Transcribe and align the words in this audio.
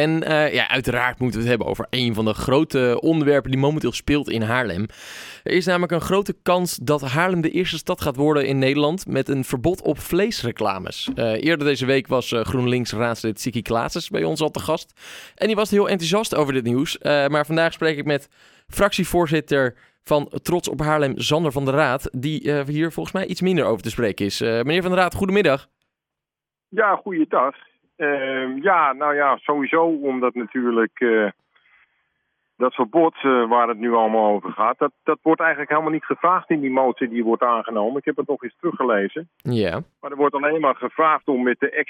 En 0.00 0.22
uh, 0.22 0.52
ja, 0.52 0.68
uiteraard 0.68 1.18
moeten 1.18 1.40
we 1.40 1.46
het 1.46 1.56
hebben 1.56 1.66
over 1.66 1.86
een 1.90 2.14
van 2.14 2.24
de 2.24 2.34
grote 2.34 2.98
onderwerpen 3.00 3.50
die 3.50 3.60
momenteel 3.60 3.92
speelt 3.92 4.30
in 4.30 4.42
Haarlem. 4.42 4.86
Er 5.44 5.52
is 5.52 5.66
namelijk 5.66 5.92
een 5.92 6.00
grote 6.00 6.36
kans 6.42 6.76
dat 6.76 7.00
Haarlem 7.00 7.40
de 7.40 7.50
eerste 7.50 7.76
stad 7.78 8.00
gaat 8.00 8.16
worden 8.16 8.46
in 8.46 8.58
Nederland 8.58 9.06
met 9.06 9.28
een 9.28 9.44
verbod 9.44 9.82
op 9.82 9.98
vleesreclames. 9.98 11.10
Uh, 11.14 11.42
eerder 11.42 11.66
deze 11.66 11.86
week 11.86 12.06
was 12.06 12.30
uh, 12.30 12.40
GroenLinks 12.40 12.92
raadslid 12.92 13.40
Siki 13.40 13.62
Klaassen 13.62 14.02
bij 14.10 14.24
ons 14.24 14.40
al 14.40 14.50
te 14.50 14.60
gast. 14.60 15.00
En 15.34 15.46
die 15.46 15.56
was 15.56 15.70
heel 15.70 15.88
enthousiast 15.88 16.34
over 16.34 16.52
dit 16.52 16.64
nieuws. 16.64 16.98
maar 17.02 17.46
vandaag 17.46 17.72
spreek 17.72 17.98
ik 17.98 18.04
met 18.04 18.28
fractievoorzitter 18.68 19.74
van 20.02 20.28
Trots 20.42 20.68
op 20.68 20.80
Haarlem, 20.80 21.18
Zander 21.18 21.52
van 21.52 21.64
der 21.64 21.74
Raad, 21.74 22.10
die 22.12 22.62
hier 22.66 22.92
volgens 22.92 23.14
mij 23.14 23.26
iets 23.26 23.40
minder 23.40 23.64
over 23.64 23.82
te 23.82 23.90
spreken 23.90 24.26
is. 24.26 24.40
meneer 24.40 24.82
van 24.82 24.90
der 24.90 25.00
Raad, 25.00 25.14
goedemiddag. 25.14 25.68
Ja, 26.68 26.96
goeiedag. 26.96 27.69
Uh, 28.00 28.62
ja, 28.62 28.92
nou 28.92 29.14
ja, 29.14 29.36
sowieso 29.36 29.84
omdat 29.84 30.34
natuurlijk 30.34 31.00
uh, 31.00 31.30
dat 32.56 32.74
verbod 32.74 33.14
uh, 33.22 33.48
waar 33.48 33.68
het 33.68 33.78
nu 33.78 33.92
allemaal 33.92 34.32
over 34.32 34.52
gaat, 34.52 34.78
dat, 34.78 34.92
dat 35.02 35.18
wordt 35.22 35.40
eigenlijk 35.40 35.70
helemaal 35.70 35.92
niet 35.92 36.04
gevraagd 36.04 36.50
in 36.50 36.60
die 36.60 36.70
motie 36.70 37.08
die 37.08 37.24
wordt 37.24 37.42
aangenomen. 37.42 37.98
Ik 37.98 38.04
heb 38.04 38.16
het 38.16 38.28
nog 38.28 38.42
eens 38.42 38.56
teruggelezen. 38.60 39.28
Ja. 39.36 39.80
Maar 40.00 40.10
er 40.10 40.16
wordt 40.16 40.34
alleen 40.34 40.60
maar 40.60 40.74
gevraagd 40.74 41.28
om 41.28 41.42
met 41.42 41.60
de 41.60 41.84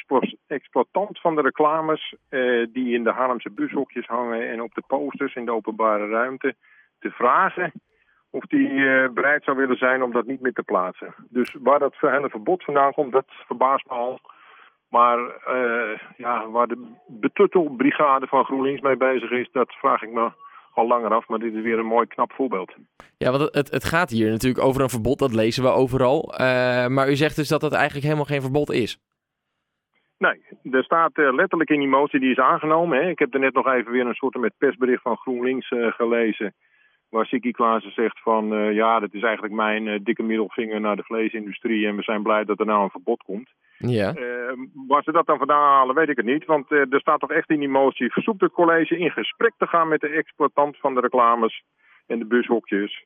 exploitant 0.47 1.21
van 1.21 1.35
de 1.35 1.43
reclames 1.43 2.15
uh, 2.31 2.67
die 2.73 2.95
in 2.95 3.05
de 3.05 3.13
Haarlemse 3.13 3.51
bushokjes 3.51 4.07
hangen 4.07 4.51
en 4.51 4.63
op 4.63 4.75
de 4.75 4.83
posters 4.87 5.35
in 5.35 5.45
de 5.45 5.53
openbare 5.53 6.09
ruimte 6.09 6.55
te 6.99 7.11
vragen 7.11 7.73
of 8.31 8.45
die 8.45 8.69
bereid 9.11 9.45
zou 9.45 9.57
willen 9.57 9.77
zijn 9.77 10.03
om 10.03 10.13
dat 10.13 10.27
niet 10.27 10.41
meer 10.41 10.53
te 10.53 10.63
plaatsen. 10.63 11.15
Dus 11.29 11.57
waar 11.61 11.79
dat 11.79 11.95
hele 12.01 12.29
verbod 12.29 12.65
vandaan 12.65 12.93
komt, 12.93 13.13
dat 13.13 13.27
verbaast 13.47 13.87
me 13.89 13.93
al. 13.93 14.21
Maar 14.91 15.19
uh, 15.19 15.99
ja, 16.17 16.49
waar 16.49 16.67
de 16.67 16.87
betuttelbrigade 17.07 18.27
van 18.27 18.45
GroenLinks 18.45 18.81
mee 18.81 18.97
bezig 18.97 19.31
is, 19.31 19.49
dat 19.53 19.73
vraag 19.73 20.03
ik 20.03 20.11
me 20.11 20.31
al 20.75 20.87
langer 20.87 21.15
af. 21.15 21.29
Maar 21.29 21.39
dit 21.39 21.55
is 21.55 21.63
weer 21.63 21.79
een 21.79 21.87
mooi 21.87 22.07
knap 22.07 22.33
voorbeeld. 22.33 22.75
Ja, 23.19 23.31
want 23.31 23.55
het, 23.55 23.71
het 23.71 23.85
gaat 23.85 24.11
hier 24.11 24.31
natuurlijk 24.31 24.65
over 24.65 24.83
een 24.83 24.89
verbod, 24.89 25.19
dat 25.19 25.35
lezen 25.35 25.63
we 25.63 25.69
overal. 25.69 26.33
Uh, 26.33 26.87
maar 26.87 27.11
u 27.11 27.17
zegt 27.17 27.37
dus 27.37 27.49
dat 27.49 27.61
dat 27.61 27.73
eigenlijk 27.73 28.05
helemaal 28.05 28.25
geen 28.25 28.41
verbod 28.41 28.71
is. 28.71 28.99
Nee, 30.19 30.43
er 30.71 30.85
staat 30.85 31.19
uh, 31.19 31.35
letterlijk 31.35 31.71
in 31.71 31.79
die 31.79 31.89
motie 31.89 32.21
die 32.21 32.31
is 32.31 32.39
aangenomen. 32.39 32.99
Hè. 32.99 33.09
Ik 33.09 33.19
heb 33.19 33.35
er 33.35 33.41
net 33.41 33.55
nog 33.55 33.67
even 33.67 33.93
weer 33.93 34.07
een 34.07 34.15
soort 34.15 34.35
met 34.35 34.59
persbericht 34.59 35.03
van 35.03 35.17
GroenLinks 35.17 35.69
gelezen 35.69 36.55
waar 37.09 37.27
Siki 37.27 37.51
Klaassen 37.51 37.93
zegt 37.93 38.21
van 38.23 38.47
ja, 38.75 39.01
dat 39.01 39.15
is 39.15 39.23
eigenlijk 39.23 39.55
mijn 39.55 40.03
dikke 40.03 40.23
middelvinger 40.23 40.81
naar 40.81 40.97
de 40.97 41.03
vleesindustrie 41.03 41.87
en 41.87 41.97
we 41.97 42.03
zijn 42.03 42.23
blij 42.23 42.45
dat 42.45 42.61
er 42.61 42.67
nou 42.67 42.83
een 42.83 42.91
verbod 42.91 43.23
komt. 43.23 43.49
Ja. 43.89 44.17
Uh, 44.17 44.53
waar 44.89 45.03
ze 45.03 45.13
dat 45.13 45.27
dan 45.27 45.39
vandaan 45.39 45.73
halen, 45.73 45.95
weet 45.95 46.09
ik 46.09 46.17
het 46.17 46.27
niet. 46.27 46.45
Want 46.45 46.71
er 46.71 47.01
staat 47.01 47.21
toch 47.21 47.31
echt 47.31 47.51
in 47.51 47.59
die 47.59 47.69
motie, 47.69 48.13
verzoekt 48.13 48.41
het 48.41 48.53
college 48.53 48.99
in 48.99 49.11
gesprek 49.11 49.53
te 49.59 49.67
gaan 49.67 49.89
met 49.89 50.01
de 50.01 50.09
exploitant 50.09 50.77
van 50.77 50.95
de 50.95 51.01
reclames 51.01 51.63
en 52.07 52.19
de 52.19 52.27
bushokjes. 52.27 53.05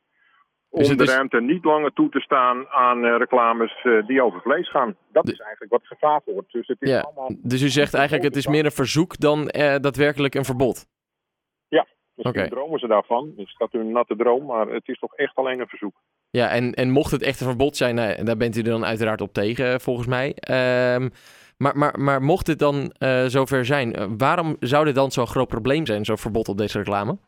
Om 0.69 0.83
dus 0.83 0.97
de 0.97 1.05
ruimte 1.05 1.41
niet 1.41 1.65
langer 1.65 1.93
toe 1.93 2.09
te 2.09 2.21
staan 2.21 2.69
aan 2.69 3.05
reclames 3.05 3.87
die 4.07 4.23
over 4.23 4.41
vlees 4.41 4.71
gaan. 4.71 4.97
Dat 5.13 5.29
is 5.29 5.39
eigenlijk 5.39 5.73
wat 5.73 5.87
gevraagd 5.87 6.25
wordt. 6.25 6.53
Dus, 6.53 6.67
het 6.67 6.83
is 6.83 6.91
ja. 6.91 7.01
allemaal... 7.01 7.31
dus 7.43 7.63
u 7.63 7.69
zegt 7.69 7.95
eigenlijk 7.95 8.25
het 8.25 8.37
is 8.37 8.47
meer 8.47 8.65
een 8.65 8.71
verzoek 8.71 9.19
dan 9.19 9.45
daadwerkelijk 9.81 10.35
een 10.35 10.45
verbod? 10.45 10.87
Misschien 12.15 12.43
okay. 12.43 12.49
dromen 12.49 12.79
ze 12.79 12.87
daarvan. 12.87 13.33
Het 13.37 13.47
is 13.47 13.57
natuurlijk 13.59 13.85
een 13.85 13.97
natte 13.97 14.17
droom, 14.17 14.47
maar 14.47 14.69
het 14.69 14.89
is 14.89 14.99
toch 14.99 15.15
echt 15.15 15.37
alleen 15.37 15.61
een 15.61 15.69
verzoek. 15.69 15.95
Ja, 16.41 16.49
en, 16.49 16.73
en 16.73 16.91
mocht 16.91 17.11
het 17.11 17.23
echt 17.23 17.41
een 17.41 17.47
verbod 17.47 17.77
zijn, 17.77 17.95
nou, 17.95 18.25
daar 18.25 18.37
bent 18.37 18.57
u 18.57 18.63
dan 18.63 18.85
uiteraard 18.85 19.21
op 19.21 19.33
tegen, 19.33 19.81
volgens 19.81 20.07
mij. 20.07 20.29
Um, 20.97 21.11
maar, 21.59 21.77
maar, 21.77 22.01
maar 22.01 22.23
mocht 22.23 22.47
dit 22.47 22.59
dan 22.59 22.95
uh, 22.99 23.25
zover 23.25 23.65
zijn, 23.65 23.99
uh, 23.99 24.05
waarom 24.19 24.57
zou 24.61 24.85
dit 24.85 24.95
dan 24.95 25.11
zo'n 25.11 25.27
groot 25.27 25.49
probleem 25.49 25.87
zijn, 25.87 26.05
zo'n 26.05 26.19
verbod 26.19 26.49
op 26.49 26.59
deze 26.59 26.79
reclame? 26.79 27.19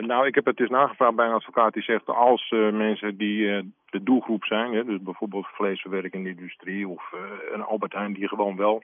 Nou, 0.00 0.26
ik 0.26 0.34
heb 0.34 0.44
het 0.44 0.56
dus 0.56 0.68
nagevraagd 0.68 1.16
bij 1.16 1.26
een 1.26 1.32
advocaat 1.32 1.72
die 1.72 1.82
zegt 1.82 2.06
als 2.06 2.50
mensen 2.72 3.16
die 3.16 3.72
de 3.90 4.02
doelgroep 4.02 4.44
zijn, 4.44 4.72
hè, 4.72 4.84
dus 4.84 5.02
bijvoorbeeld 5.02 5.46
vleesverwerkende 5.46 6.28
industrie 6.28 6.88
of 6.88 7.12
een 7.52 7.62
Albert 7.62 7.92
Heijn 7.92 8.12
die 8.12 8.28
gewoon 8.28 8.56
wel 8.56 8.82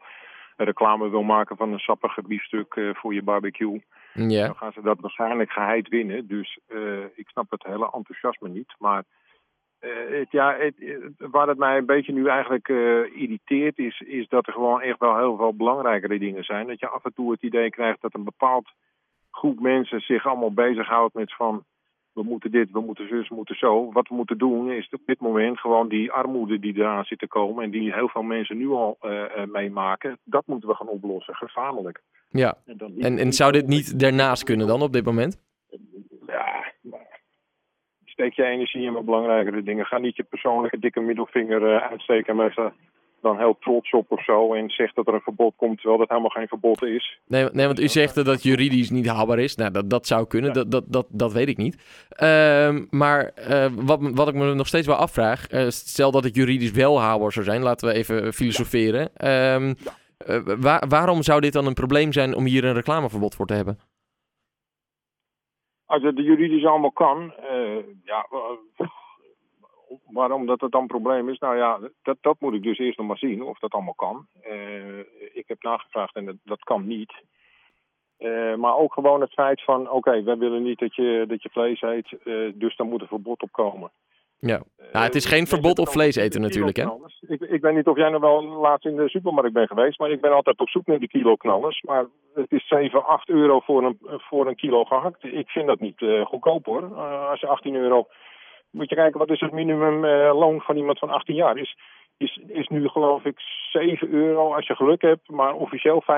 reclame 0.57 1.11
wil 1.11 1.23
maken 1.23 1.57
van 1.57 1.73
een 1.73 1.79
sappige 1.79 2.23
biefstuk 2.23 2.81
voor 2.93 3.15
je 3.15 3.23
barbecue. 3.23 3.83
Ja. 4.15 4.47
Dan 4.47 4.57
gaan 4.57 4.73
ze 4.73 4.83
dat 4.83 5.01
waarschijnlijk 5.01 5.51
geheid 5.51 5.89
winnen. 5.89 6.27
Dus 6.27 6.59
uh, 6.69 7.05
ik 7.15 7.29
snap 7.29 7.51
het 7.51 7.63
hele 7.63 7.91
enthousiasme 7.93 8.49
niet. 8.49 8.75
Maar 8.79 9.05
uh, 9.81 9.91
het, 10.19 10.31
ja, 10.31 10.57
het, 10.57 10.75
waar 11.19 11.49
het 11.49 11.59
mij 11.59 11.77
een 11.77 11.87
beetje 11.87 12.13
nu 12.13 12.29
eigenlijk 12.29 12.69
irriteert 13.15 13.79
is, 13.79 14.01
is 14.01 14.29
dat 14.29 14.47
er 14.47 14.53
gewoon 14.53 14.81
echt 14.81 14.99
wel 14.99 15.19
heel 15.19 15.37
veel 15.37 15.55
belangrijkere 15.55 16.19
dingen 16.19 16.45
zijn. 16.45 16.67
Dat 16.67 16.81
je 16.81 16.89
af 16.89 17.05
en 17.05 17.15
toe 17.15 17.31
het 17.31 17.43
idee 17.43 17.71
krijgt 17.71 18.01
dat 18.01 18.15
een 18.15 18.25
bepaald 18.25 18.69
groep 19.31 19.61
mensen 19.61 20.01
zich 20.01 20.27
allemaal 20.27 20.53
bezighoudt 20.53 21.15
met 21.15 21.35
van 21.35 21.65
we 22.13 22.23
moeten 22.23 22.51
dit, 22.51 22.71
we 22.71 22.81
moeten 22.81 23.09
zus, 23.09 23.29
we 23.29 23.35
moeten 23.35 23.57
zo. 23.57 23.93
Wat 23.93 24.09
we 24.09 24.15
moeten 24.15 24.39
doen 24.39 24.71
is 24.71 24.89
op 24.91 25.01
dit 25.07 25.21
moment 25.21 25.59
gewoon 25.61 25.89
die 25.89 26.13
armoede 26.13 26.59
die 26.59 26.77
eraan 26.77 27.05
zit 27.05 27.19
te 27.19 27.29
komen 27.29 27.65
en 27.65 27.71
die 27.71 27.93
heel 27.93 28.09
veel 28.09 28.23
mensen 28.23 28.57
nu 28.57 28.69
al 28.69 28.99
meemaken, 29.47 30.19
dat 30.25 30.47
moeten 30.47 30.69
we 30.69 30.75
gaan 30.75 30.89
oplossen, 30.89 31.35
gezamenlijk. 31.35 32.03
Ja, 32.39 32.57
en, 32.67 32.77
dan 32.77 32.99
en, 32.99 33.19
en 33.19 33.33
zou 33.33 33.53
dit 33.53 33.67
niet 33.67 34.01
daarnaast 34.01 34.45
kunnen 34.45 34.67
dan 34.67 34.83
op 34.83 34.93
dit 34.93 35.05
moment? 35.05 35.43
Ja, 36.27 36.73
maar 36.81 37.21
steek 38.05 38.33
je 38.33 38.45
energie 38.45 38.83
in 38.83 38.93
wat 38.93 39.05
belangrijkere 39.05 39.63
dingen. 39.63 39.87
Ga 39.87 39.99
niet 39.99 40.17
je 40.17 40.23
persoonlijke 40.23 40.79
dikke 40.79 41.01
middelvinger 41.01 41.63
uh, 41.63 41.91
uitsteken 41.91 42.37
met 42.37 42.55
dan 43.25 43.39
heel 43.39 43.57
trots 43.61 43.91
op 43.91 44.11
of 44.11 44.25
zo 44.25 44.55
en 44.55 44.71
zegt 44.71 44.95
dat 44.95 45.07
er 45.07 45.15
een 45.15 45.21
verbod 45.21 45.55
komt 45.57 45.77
terwijl 45.77 45.99
dat 45.99 46.09
helemaal 46.09 46.31
geen 46.31 46.49
verbod 46.49 46.83
is. 46.83 47.19
Nee, 47.27 47.49
nee 47.53 47.67
want 47.67 47.81
u 47.81 47.89
zegt 47.89 48.25
dat 48.25 48.43
juridisch 48.43 48.91
niet 48.91 49.07
haalbaar 49.07 49.39
is. 49.39 49.55
Nou, 49.57 49.71
dat, 49.71 49.91
dat 49.91 50.07
zou 50.07 50.27
kunnen, 50.27 50.49
ja. 50.49 50.55
dat, 50.55 50.71
dat, 50.71 50.85
dat, 50.87 51.07
dat 51.11 51.33
weet 51.33 51.49
ik 51.49 51.57
niet. 51.57 51.77
Uh, 52.23 52.79
maar 52.91 53.33
uh, 53.51 53.67
wat, 53.75 53.99
wat 54.01 54.29
ik 54.29 54.35
me 54.35 54.55
nog 54.55 54.67
steeds 54.67 54.87
wel 54.87 54.97
afvraag, 54.97 55.53
uh, 55.53 55.69
stel 55.69 56.11
dat 56.11 56.25
het 56.25 56.35
juridisch 56.35 56.71
wel 56.71 57.01
haalbaar 57.01 57.33
zou 57.33 57.45
zijn, 57.45 57.63
laten 57.63 57.89
we 57.89 57.95
even 57.95 58.33
filosoferen. 58.33 59.01
Um, 59.03 59.67
ja. 59.67 60.03
Waar, 60.61 60.89
waarom 60.89 61.23
zou 61.23 61.41
dit 61.41 61.53
dan 61.53 61.67
een 61.67 61.75
probleem 61.75 62.13
zijn 62.13 62.35
om 62.35 62.45
hier 62.45 62.65
een 62.65 62.75
reclameverbod 62.75 63.35
voor 63.35 63.47
te 63.47 63.55
hebben? 63.55 63.79
Als 65.87 66.03
het 66.03 66.17
juridisch 66.17 66.65
allemaal 66.65 66.93
kan, 66.93 67.33
ja 68.05 68.27
waarom 70.15 70.47
dat 70.47 70.61
het 70.61 70.73
dan 70.73 70.81
een 70.81 70.87
probleem 70.87 71.29
is, 71.29 71.39
nou 71.39 71.57
ja, 71.57 71.79
dat, 72.03 72.17
dat 72.21 72.37
moet 72.41 72.55
ik 72.55 72.63
dus 72.63 72.79
eerst 72.79 72.99
nog 72.99 73.07
maar 73.07 73.19
zien 73.19 73.43
of 73.43 73.59
dat 73.59 73.73
allemaal 73.73 73.95
kan. 73.95 74.27
Uh, 74.47 74.99
ik 75.33 75.45
heb 75.47 75.63
nagevraagd 75.63 76.17
en 76.17 76.41
dat, 76.45 76.65
kan 76.65 76.87
niet. 76.87 77.13
Maar 78.57 78.77
ook 78.77 78.93
gewoon 78.93 79.21
het 79.21 79.33
feit 79.33 79.63
van, 79.65 79.81
oké, 79.81 79.95
okay, 79.95 80.25
wij 80.25 80.39
willen 80.39 80.63
niet 80.63 80.79
dat 80.79 80.95
je, 80.95 81.25
dat 81.29 81.43
je 81.43 81.49
vlees 81.49 81.83
eet, 81.83 82.17
dus 82.55 82.77
dan 82.77 82.89
moet 82.89 83.01
er 83.01 83.07
verbod 83.07 83.43
op 83.43 83.53
komen. 83.53 83.91
Ja, 84.39 84.63
nou, 84.93 85.05
het 85.05 85.15
is 85.15 85.27
geen 85.27 85.47
verbod 85.47 85.79
op 85.79 85.89
vlees 85.89 86.17
eten 86.17 86.41
natuurlijk, 86.41 86.77
hè? 86.77 86.87
Ik, 87.27 87.41
ik 87.41 87.61
weet 87.61 87.75
niet 87.75 87.87
of 87.87 87.97
jij 87.97 88.11
nog 88.11 88.21
wel 88.21 88.43
laatst 88.43 88.87
in 88.87 88.97
de 88.97 89.09
supermarkt 89.09 89.53
bent 89.53 89.69
geweest, 89.69 89.99
maar 89.99 90.11
ik 90.11 90.21
ben 90.21 90.33
altijd 90.33 90.61
op 90.61 90.69
zoek 90.69 90.87
naar 90.87 90.99
die 90.99 91.09
kilo 91.09 91.37
knallers. 91.37 91.83
Maar 91.83 92.07
het 92.35 92.53
is 92.53 92.69
7, 92.69 93.07
8 93.07 93.29
euro 93.29 93.61
voor 93.61 93.85
een, 93.85 93.99
voor 94.01 94.47
een 94.47 94.57
kilo 94.57 94.85
gehakt. 94.85 95.25
Ik 95.25 95.49
vind 95.49 95.67
dat 95.67 95.81
niet 95.81 96.05
goedkoop 96.25 96.65
hoor. 96.65 96.95
als 97.31 97.41
je 97.41 97.47
18 97.47 97.75
euro 97.75 98.07
moet 98.75 98.89
je 98.89 98.95
kijken, 98.95 99.19
wat 99.19 99.31
is 99.31 99.41
het 99.41 99.53
minimumloon 99.53 100.55
uh, 100.55 100.61
van 100.61 100.77
iemand 100.77 100.99
van 100.99 101.11
18 101.11 101.35
jaar? 101.35 101.59
Is, 101.59 101.77
is, 102.17 102.41
is 102.47 102.69
nu 102.69 102.89
geloof 102.89 103.25
ik 103.25 103.41
7 103.73 104.13
euro 104.13 104.55
als 104.55 104.67
je 104.67 104.75
geluk 104.75 105.03
hebt, 105.03 105.31
maar 105.31 105.55
officieel 105.55 106.03
5,50. 106.03 106.09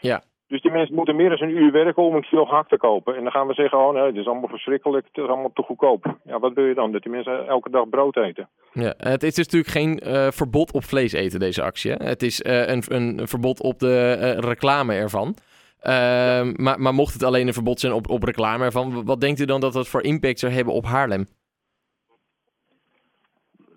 Ja. 0.00 0.22
Dus 0.52 0.62
die 0.62 0.70
mensen 0.70 0.94
moeten 0.94 1.16
meer 1.16 1.28
dan 1.28 1.48
een 1.48 1.56
uur 1.56 1.72
werken 1.72 2.02
om 2.02 2.14
een 2.14 2.22
kilo 2.22 2.44
gehakt 2.44 2.68
te 2.68 2.76
kopen. 2.76 3.16
En 3.16 3.22
dan 3.22 3.32
gaan 3.32 3.46
we 3.46 3.54
zeggen, 3.54 3.78
oh 3.78 3.92
nee, 3.92 4.02
het 4.02 4.16
is 4.16 4.26
allemaal 4.26 4.48
verschrikkelijk, 4.48 5.06
het 5.06 5.24
is 5.24 5.30
allemaal 5.30 5.52
te 5.54 5.62
goedkoop. 5.62 6.16
Ja, 6.24 6.38
wat 6.38 6.52
wil 6.52 6.64
je 6.64 6.74
dan? 6.74 6.92
Dat 6.92 7.02
die 7.02 7.12
mensen 7.12 7.46
elke 7.46 7.70
dag 7.70 7.88
brood 7.88 8.16
eten. 8.16 8.48
Ja, 8.72 8.94
het 8.96 9.22
is 9.22 9.34
dus 9.34 9.48
natuurlijk 9.48 9.72
geen 9.72 10.00
uh, 10.06 10.30
verbod 10.30 10.72
op 10.72 10.84
vlees 10.84 11.12
eten, 11.12 11.40
deze 11.40 11.62
actie. 11.62 11.92
Hè? 11.92 12.04
Het 12.04 12.22
is 12.22 12.40
uh, 12.40 12.66
een, 12.66 12.82
een, 12.88 13.28
verbod 13.28 13.62
op 13.62 13.78
de 13.78 14.16
uh, 14.18 14.48
reclame 14.48 14.94
ervan. 14.94 15.34
Ja. 15.82 16.44
maar, 16.56 16.80
maar 16.80 16.94
mocht 16.94 17.12
het 17.12 17.22
alleen 17.22 17.46
een 17.46 17.52
verbod 17.52 17.80
zijn 17.80 17.92
op, 17.92 18.10
op 18.10 18.22
reclame 18.22 18.64
ervan, 18.64 19.04
wat 19.04 19.20
denkt 19.20 19.40
u 19.40 19.44
dan 19.44 19.60
dat 19.60 19.72
dat 19.72 19.88
voor 19.88 20.02
impact 20.02 20.38
zou 20.38 20.52
hebben 20.52 20.74
op 20.74 20.84
Haarlem? 20.84 21.26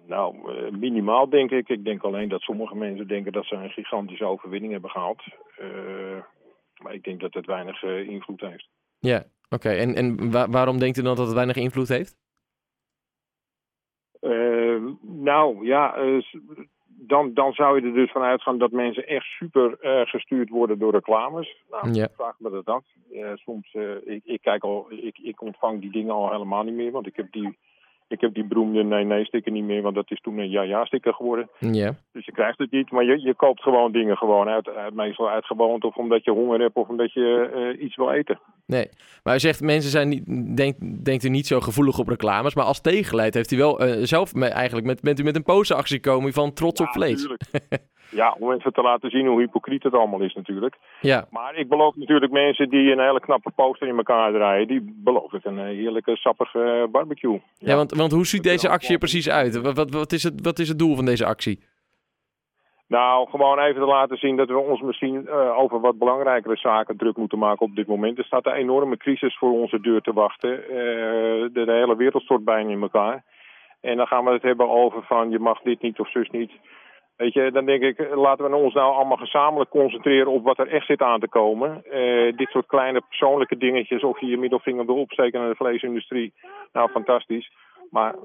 Nou, 0.08 0.36
minimaal 0.72 1.30
denk 1.30 1.52
ik. 1.52 1.70
Ik 1.70 1.84
denk 1.84 2.04
alleen 2.04 2.30
dat 2.30 2.42
sommige 2.42 2.76
mensen 2.76 3.08
denken 3.08 3.32
dat 3.32 3.46
ze 3.46 3.56
een 3.56 3.70
gigantische 3.70 4.26
overwinning 4.26 4.72
hebben 4.72 4.90
gehaald. 4.90 5.24
Uh, 5.62 5.66
maar 6.80 6.94
ik 6.94 7.04
denk 7.04 7.20
dat 7.20 7.34
het 7.34 7.46
weinig 7.46 7.84
uh, 7.84 8.08
invloed 8.08 8.42
heeft. 8.42 8.70
Ja, 9.00 9.18
oké. 9.18 9.56
Okay. 9.56 9.78
En, 9.78 9.96
en 9.96 10.32
wa 10.32 10.50
waarom 10.50 10.80
denkt 10.80 10.98
u 10.98 11.02
dan 11.02 11.16
dat 11.16 11.26
het 11.26 11.36
weinig 11.36 11.56
invloed 11.56 11.88
heeft? 11.88 12.24
nou, 15.02 15.66
ja, 15.66 15.96
dan, 16.86 17.34
dan 17.34 17.54
zou 17.54 17.80
je 17.80 17.88
er 17.88 17.94
dus 17.94 18.12
van 18.12 18.22
uitgaan 18.22 18.58
dat 18.58 18.72
mensen 18.72 19.08
echt 19.08 19.26
super 19.26 19.78
gestuurd 20.08 20.50
worden 20.50 20.80
door 20.80 20.92
reclames. 20.92 21.64
Nou, 21.70 21.94
ja. 21.94 22.08
vraag 22.16 22.40
me 22.40 22.50
dat 22.50 22.66
af. 22.66 22.84
soms, 23.36 23.74
ik, 24.06 24.22
ik 24.24 24.42
kijk 24.42 24.64
al, 24.64 24.88
ik, 24.90 25.18
ik 25.18 25.42
ontvang 25.42 25.82
die 25.82 25.92
dingen 25.92 26.14
al 26.14 26.32
helemaal 26.32 26.64
niet 26.64 26.74
meer, 26.74 26.92
want 26.92 27.08
ik 27.08 27.16
heb 27.16 27.32
die 27.32 27.58
Ik 28.08 28.22
heb 28.22 28.34
die 28.34 28.46
beroemde 28.46 28.84
nee-nee-sticker 28.84 29.52
niet 29.52 29.64
meer, 29.64 29.82
want 29.82 29.96
dat 29.96 30.12
is 30.12 30.22
toen 30.22 30.38
een 30.38 30.50
ja-ja-sticker 30.50 31.14
geworden. 31.14 31.50
Ja. 31.60 31.96
Dus 32.12 32.26
je 32.26 32.32
krijgt 32.32 32.58
het 32.58 32.72
niet, 32.72 32.92
maar 32.92 33.04
je, 33.04 33.22
je 33.22 33.34
koopt 33.34 33.62
gewoon 33.62 33.92
dingen 33.92 34.18
gewoon 34.18 34.48
uit, 34.48 34.70
uit, 34.70 34.94
meestal 34.94 35.30
uit 35.30 35.46
gewoonte 35.46 35.88
of 35.88 35.96
omdat 35.96 36.24
je 36.24 36.32
honger 36.32 36.60
hebt 36.60 36.76
of 36.76 36.88
omdat 36.88 37.14
je 37.14 37.74
uh, 37.76 37.84
iets 37.84 37.96
wil 37.96 38.12
eten. 38.12 38.40
Nee, 38.66 38.90
maar 39.24 39.36
u 39.36 39.40
zegt 39.40 39.62
mensen 39.62 39.92
zijn 39.92 40.10
niet, 40.10 40.58
denk, 40.58 41.06
denkt 41.06 41.24
u 41.24 41.30
niet 41.30 41.48
zo 41.48 41.60
gevoelig 41.60 42.00
op 42.00 42.08
reclames, 42.08 42.56
maar 42.56 42.66
als 42.66 42.82
tegenleid 42.82 43.34
heeft 43.34 43.52
u 43.52 43.58
wel 43.58 43.88
uh, 43.88 44.04
zelf 44.04 44.34
me, 44.34 44.48
eigenlijk 44.48 44.88
met, 44.88 45.02
bent 45.02 45.20
u 45.20 45.24
met 45.24 45.36
een 45.36 45.44
posteractie 45.44 45.96
gekomen 45.96 46.34
van 46.34 46.54
trots 46.54 46.80
ja, 46.80 46.86
op 46.86 46.92
vlees. 46.92 47.28
ja, 48.10 48.36
om 48.40 48.52
even 48.52 48.74
te 48.74 48.82
laten 48.82 49.10
zien 49.10 49.28
hoe 49.28 49.40
hypocriet 49.40 49.84
het 49.84 49.94
allemaal 49.94 50.22
is 50.22 50.34
natuurlijk. 50.34 50.76
Ja. 51.02 51.26
Maar 51.30 51.56
ik 51.56 51.70
beloof 51.70 51.96
natuurlijk 51.96 52.32
mensen 52.32 52.70
die 52.70 52.92
een 52.92 53.00
hele 53.00 53.20
knappe 53.20 53.52
poster 53.56 53.88
in 53.88 53.98
elkaar 53.98 54.32
draaien, 54.32 54.68
die 54.68 54.96
beloof 55.04 55.34
ik 55.34 55.46
een 55.46 55.60
heerlijke 55.60 56.16
sappige 56.16 56.88
barbecue. 56.92 57.34
Ja, 57.34 57.70
ja 57.70 57.76
want, 57.76 57.92
want 57.94 58.12
hoe 58.12 58.26
ziet 58.26 58.44
deze 58.44 58.70
actie 58.70 58.92
er 58.92 58.98
precies 58.98 59.30
uit? 59.30 59.62
Wat, 59.62 59.76
wat, 59.76 59.92
wat, 59.92 60.12
is 60.12 60.24
het, 60.24 60.42
wat 60.42 60.60
is 60.60 60.68
het 60.68 60.80
doel 60.80 60.96
van 60.96 61.06
deze 61.06 61.26
actie? 61.26 61.60
Nou, 62.88 63.30
gewoon 63.30 63.60
even 63.60 63.82
te 63.82 63.88
laten 63.88 64.18
zien 64.18 64.36
dat 64.36 64.48
we 64.48 64.58
ons 64.58 64.82
misschien 64.82 65.22
uh, 65.28 65.58
over 65.58 65.80
wat 65.80 65.98
belangrijkere 65.98 66.56
zaken 66.56 66.98
druk 66.98 67.18
moeten 67.18 67.40
maken 67.40 67.66
op 67.66 67.76
dit 67.76 67.88
moment. 67.88 68.18
Er 68.18 68.26
staat 68.26 68.46
een 68.46 68.54
enorme 68.54 68.98
crisis 68.98 69.38
voor 69.38 69.52
onze 69.52 69.80
deur 69.80 70.02
te 70.02 70.14
wachten. 70.14 70.50
Uh, 70.50 70.68
de, 70.70 71.50
de, 71.66 71.72
hele 71.72 71.96
wereld 71.96 72.24
stort 72.24 72.44
bijna 72.44 72.70
in 72.70 72.82
elkaar. 72.82 73.24
En 73.82 73.98
dan 73.98 74.08
gaan 74.08 74.26
we 74.26 74.32
het 74.32 74.42
hebben 74.42 74.70
over 74.70 75.04
van 75.04 75.30
je 75.30 75.40
mag 75.40 75.62
dit 75.62 75.82
niet 75.82 76.00
of 76.00 76.12
zus 76.12 76.30
niet. 76.30 76.52
Weet 77.18 77.34
je, 77.34 77.52
dan 77.52 77.66
denk 77.66 77.82
ik, 77.82 78.16
laten 78.16 78.50
we 78.50 78.56
ons 78.56 78.74
nou 78.74 78.94
allemaal 78.94 79.18
gezamenlijk 79.18 79.70
concentreren 79.70 80.32
op 80.32 80.44
wat 80.44 80.60
er 80.60 80.68
echt 80.68 80.86
zit 80.86 81.02
aan 81.02 81.20
te 81.20 81.28
komen. 81.28 81.84
Uh, 81.92 82.38
dit 82.38 82.50
soort 82.50 82.66
kleine 82.66 83.02
persoonlijke 83.08 83.58
dingetjes, 83.58 84.04
of 84.04 84.20
je 84.20 84.26
je 84.26 84.38
middelvinger 84.38 84.86
wil 84.86 84.96
opsteken 84.96 85.40
naar 85.40 85.50
de 85.50 85.56
vleesindustrie. 85.56 86.34
Nou, 86.74 86.90
fantastisch. 86.90 87.52
Maar 87.90 88.16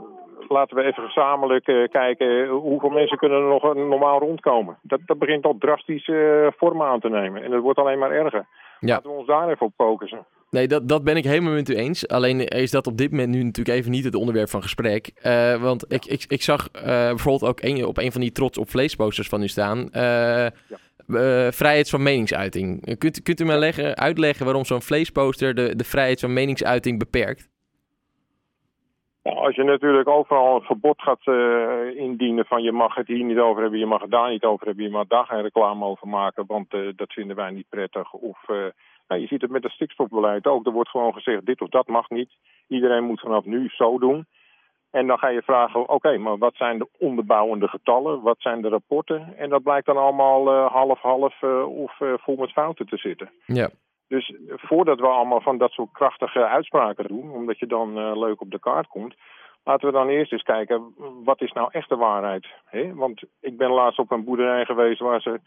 laten 0.48 0.76
we 0.76 0.82
even 0.82 1.02
gezamenlijk 1.02 1.69
uh, 1.69 1.88
kijken 1.88 2.48
hoeveel 2.48 2.90
mensen 2.90 3.19
kunnen 3.19 3.38
er 3.38 3.48
nog 3.48 3.75
normaal 3.75 4.19
rondkomen. 4.19 4.78
Dat, 4.82 5.00
dat 5.06 5.19
begint 5.19 5.44
al 5.44 5.56
drastische 5.58 6.42
uh, 6.44 6.58
vormen 6.58 6.87
aan 6.87 7.00
te 7.00 7.08
nemen. 7.08 7.42
En 7.42 7.52
het 7.52 7.62
wordt 7.62 7.78
alleen 7.78 7.98
maar 7.98 8.10
erger. 8.10 8.46
Ja. 8.81 8.94
Laten 8.94 9.11
we 9.11 9.17
ons 9.17 9.27
daar 9.27 9.50
even 9.50 9.67
op 9.67 9.73
focussen. 9.77 10.27
Nee, 10.50 10.69
dat, 10.69 10.88
dat 10.88 11.05
ben 11.05 11.17
ik 11.17 11.25
helemaal 11.25 11.53
met 11.53 11.69
u 11.69 11.75
eens. 11.75 12.09
Alleen 12.09 12.49
is 12.49 12.71
dat 12.71 12.87
op 12.87 12.97
dit 12.97 13.11
moment 13.11 13.29
nu 13.29 13.43
natuurlijk 13.43 13.79
even 13.79 13.91
niet 13.91 14.05
het 14.05 14.15
onderwerp 14.15 14.50
van 14.50 14.62
gesprek. 14.62 15.11
Uh, 15.23 15.62
want 15.62 15.85
ja. 15.88 15.97
ik, 15.97 16.05
ik, 16.06 16.25
ik 16.29 16.43
zag 16.43 16.71
bijvoorbeeld 16.71 17.50
ook 17.50 17.62
een, 17.62 17.87
op 17.87 17.99
een 17.99 18.12
van 18.12 18.21
die 18.21 18.32
trots 18.32 18.59
op 18.59 18.71
vleesposters 18.71 19.29
van 19.29 19.43
u 19.43 19.49
staan. 19.49 19.88
Ja. 19.93 20.53
vrijheid 21.53 21.91
van 21.91 22.03
meningsuiting. 22.03 22.99
Kunt, 22.99 23.23
kunt 23.23 23.41
u 23.41 23.44
mij 23.44 23.59
leggen, 23.59 23.97
uitleggen 23.97 24.44
waarom 24.44 24.65
zo'n 24.65 24.83
vleesposter 24.83 25.55
de, 25.55 25.76
de 25.76 25.85
vrijheid 25.85 26.21
van 26.21 26.33
meningsuiting 26.33 26.99
beperkt? 26.99 27.49
Nou, 29.22 29.37
als 29.37 29.55
je 29.55 29.62
natuurlijk 29.62 30.08
overal 30.08 30.55
een 30.55 30.62
verbod 30.62 31.02
gaat 31.02 31.26
uh, 31.26 31.96
indienen 31.96 32.44
van 32.44 32.62
je 32.62 32.72
mag 32.72 32.94
het 32.94 33.06
hier 33.06 33.25
niet 33.25 33.38
over 33.38 33.62
hebben, 33.62 33.78
je 33.78 33.87
mag 33.87 34.00
het 34.00 34.11
daar 34.11 34.31
niet 34.31 34.44
over 34.44 34.67
hebben, 34.67 34.84
je 34.84 34.90
mag 34.90 35.06
daar 35.06 35.26
geen 35.26 35.43
reclame 35.43 35.84
over 35.84 36.08
maken, 36.08 36.44
want 36.46 36.75
uh, 36.75 36.93
dat 36.96 37.12
vinden 37.12 37.37
wij 37.37 37.50
niet 37.50 37.69
prettig. 37.69 38.12
Of 38.12 38.38
uh, 38.49 38.56
nou, 39.08 39.20
je 39.20 39.26
ziet 39.26 39.40
het 39.40 39.50
met 39.50 39.62
het 39.62 39.72
stikstofbeleid 39.72 40.46
ook. 40.46 40.67
Er 40.67 40.72
wordt 40.72 40.90
gewoon 40.90 41.12
gezegd 41.12 41.46
dit 41.46 41.61
of 41.61 41.69
dat 41.69 41.87
mag 41.87 42.11
niet. 42.11 42.31
Iedereen 42.69 43.05
moet 43.05 43.20
vanaf 43.20 43.44
nu 43.44 43.69
zo 43.69 43.99
doen. 43.99 44.26
En 44.90 45.06
dan 45.06 45.19
ga 45.19 45.28
je 45.28 45.43
vragen, 45.43 45.88
oké, 45.88 46.19
maar 46.19 46.38
wat 46.38 46.55
zijn 46.55 46.78
de 46.78 46.88
onderbouwende 46.99 47.69
getallen? 47.69 48.23
Wat 48.23 48.37
zijn 48.38 48.62
de 48.62 48.69
rapporten? 48.69 49.34
En 49.37 49.49
dat 49.49 49.62
blijkt 49.62 49.87
dan 49.87 49.96
allemaal 49.96 50.69
half-half 50.69 51.43
of 51.66 51.93
vol 51.99 52.37
met 52.37 52.52
fouten 52.52 52.87
te 52.87 52.96
zitten. 52.96 53.31
Ja. 53.46 53.69
Dus 54.11 54.35
voordat 54.47 55.01
we 55.01 55.07
allemaal 55.07 55.41
van 55.41 55.59
dat 55.59 55.71
soort 55.71 55.93
krachtige 55.93 56.47
uitspraken 56.47 57.09
doen, 57.09 57.31
omdat 57.31 57.59
je 57.59 57.67
dan 57.67 57.99
uh, 57.99 58.17
leuk 58.17 58.41
op 58.41 58.51
de 58.51 58.59
kaart 58.59 58.87
komt, 58.87 59.15
laten 59.65 59.87
we 59.87 59.93
dan 59.93 60.09
eerst 60.09 60.33
eens 60.33 60.43
kijken, 60.43 60.95
wat 61.25 61.41
is 61.41 61.53
nou 61.53 61.69
echt 61.73 61.89
de 61.89 61.97
waarheid? 61.97 62.47
Hè? 62.65 62.95
Want 62.95 63.23
ik 63.41 63.57
ben 63.57 63.71
laatst 63.71 63.99
op 63.99 64.11
een 64.11 64.25
boerderij 64.25 64.65
geweest 64.65 65.01
waar 65.01 65.21
ze 65.21 65.41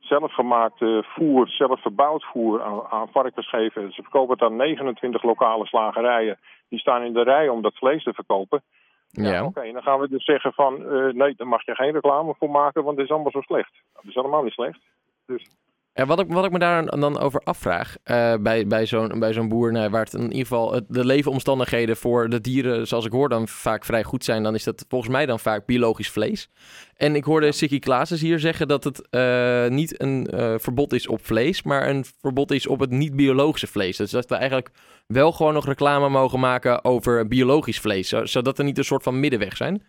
zelfgemaakt 0.00 0.84
voer, 1.02 1.48
zelf 1.48 1.80
verbouwd 1.82 2.24
voer 2.24 2.62
aan, 2.62 2.82
aan 2.90 3.08
varkens 3.08 3.48
geven. 3.48 3.92
Ze 3.92 4.02
verkopen 4.02 4.34
het 4.34 4.42
aan 4.42 4.56
29 4.56 5.22
lokale 5.22 5.66
slagerijen. 5.66 6.38
Die 6.68 6.78
staan 6.78 7.02
in 7.02 7.12
de 7.12 7.22
rij 7.22 7.48
om 7.48 7.62
dat 7.62 7.76
vlees 7.76 8.02
te 8.02 8.12
verkopen. 8.12 8.62
Ja. 9.10 9.30
ja 9.30 9.44
Oké, 9.44 9.58
okay, 9.58 9.72
dan 9.72 9.82
gaan 9.82 10.00
we 10.00 10.08
dus 10.08 10.24
zeggen 10.24 10.52
van, 10.52 10.82
uh, 10.82 11.12
nee, 11.12 11.34
daar 11.36 11.48
mag 11.48 11.64
je 11.64 11.74
geen 11.74 11.92
reclame 11.92 12.34
voor 12.38 12.50
maken, 12.50 12.84
want 12.84 12.96
het 12.96 13.06
is 13.06 13.12
allemaal 13.12 13.30
zo 13.30 13.40
slecht. 13.40 13.72
Dat 13.94 14.04
is 14.04 14.16
allemaal 14.16 14.42
niet 14.42 14.52
slecht. 14.52 14.80
Dus... 15.26 15.46
Ja, 15.96 16.06
wat, 16.06 16.20
ik, 16.20 16.28
wat 16.28 16.44
ik 16.44 16.50
me 16.50 16.58
daar 16.58 16.86
dan 16.86 17.18
over 17.18 17.40
afvraag 17.40 17.96
uh, 18.04 18.34
bij, 18.40 18.66
bij 18.66 18.86
zo'n 18.86 19.18
bij 19.18 19.32
zo'n 19.32 19.48
boer, 19.48 19.72
nou, 19.72 19.90
waar 19.90 20.04
het 20.04 20.14
in 20.14 20.22
ieder 20.22 20.38
geval 20.38 20.80
de 20.88 21.04
leefomstandigheden 21.04 21.96
voor 21.96 22.28
de 22.28 22.40
dieren, 22.40 22.86
zoals 22.86 23.04
ik 23.04 23.12
hoor, 23.12 23.28
dan 23.28 23.48
vaak 23.48 23.84
vrij 23.84 24.02
goed 24.02 24.24
zijn, 24.24 24.42
dan 24.42 24.54
is 24.54 24.64
dat 24.64 24.84
volgens 24.88 25.10
mij 25.10 25.26
dan 25.26 25.40
vaak 25.40 25.66
biologisch 25.66 26.10
vlees. 26.10 26.48
En 26.96 27.14
ik 27.14 27.24
hoorde 27.24 27.52
Sikkie 27.52 27.78
Klaassen 27.78 28.18
hier 28.18 28.38
zeggen 28.38 28.68
dat 28.68 28.84
het 28.84 29.08
uh, 29.10 29.68
niet 29.68 30.00
een 30.00 30.28
uh, 30.34 30.54
verbod 30.58 30.92
is 30.92 31.06
op 31.06 31.24
vlees, 31.24 31.62
maar 31.62 31.88
een 31.88 32.04
verbod 32.20 32.50
is 32.50 32.66
op 32.66 32.80
het 32.80 32.90
niet-biologische 32.90 33.66
vlees. 33.66 33.96
Dus 33.96 34.10
dat 34.10 34.28
we 34.28 34.34
eigenlijk 34.34 34.70
wel 35.06 35.32
gewoon 35.32 35.54
nog 35.54 35.66
reclame 35.66 36.08
mogen 36.08 36.40
maken 36.40 36.84
over 36.84 37.28
biologisch 37.28 37.80
vlees, 37.80 38.08
zodat 38.08 38.58
er 38.58 38.64
niet 38.64 38.78
een 38.78 38.84
soort 38.84 39.02
van 39.02 39.20
middenweg 39.20 39.56
zijn. 39.56 39.82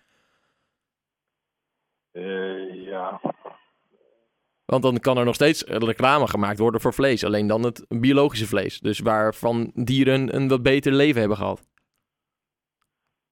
Want 4.66 4.84
dan 4.84 5.00
kan 5.00 5.18
er 5.18 5.26
nog 5.26 5.36
steeds 5.36 5.64
reclame 5.64 6.28
gemaakt 6.28 6.60
worden 6.60 6.82
voor 6.82 6.94
vlees. 6.94 7.24
Alleen 7.24 7.48
dan 7.48 7.64
het 7.64 7.86
biologische 7.90 8.48
vlees. 8.48 8.80
Dus 8.80 9.00
waarvan 9.00 9.72
dieren 9.74 10.36
een 10.36 10.48
wat 10.48 10.64
beter 10.64 10.92
leven 10.92 11.20
hebben 11.20 11.38
gehad. 11.38 11.64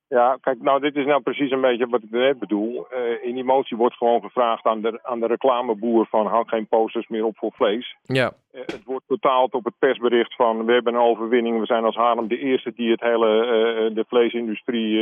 Ja, 0.08 0.38
kijk, 0.42 0.62
nou, 0.62 0.80
dit 0.80 0.96
is 0.96 1.06
nou 1.06 1.22
precies 1.22 1.52
een 1.52 1.62
beetje 1.62 1.88
wat 1.88 2.04
ik 2.04 2.12
net 2.12 2.40
bedoel. 2.40 2.88
Uh, 2.92 3.26
in 3.28 3.34
die 3.36 3.44
motie 3.44 3.78
wordt 3.78 3.96
gewoon 3.96 4.22
gevraagd 4.22 4.66
aan 4.66 4.82
de, 4.82 5.00
aan 5.04 5.20
de 5.20 5.28
reclameboer 5.28 6.06
van 6.06 6.28
hang 6.28 6.50
geen 6.50 6.68
posters 6.68 7.08
meer 7.08 7.26
op 7.26 7.38
voor 7.38 7.52
vlees. 7.54 7.96
Ja. 8.04 8.32
Uh, 8.52 8.62
het 8.62 8.84
wordt 8.84 9.08
betaald 9.08 9.54
op 9.54 9.64
het 9.64 9.74
persbericht 9.80 10.36
van 10.36 10.66
we 10.66 10.74
hebben 10.74 10.94
een 10.94 11.00
overwinning. 11.00 11.60
We 11.60 11.66
zijn 11.66 11.84
als 11.84 11.96
Haarlem 11.96 12.28
de 12.28 12.38
eerste 12.38 12.74
die 12.76 12.92
het 12.92 13.02
hele, 13.02 13.30
uh, 13.46 13.96
de 13.96 14.06
vleesindustrie 14.08 15.00